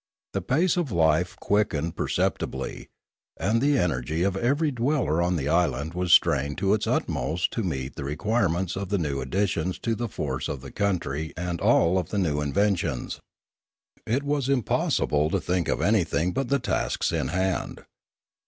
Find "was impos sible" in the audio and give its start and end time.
14.23-15.29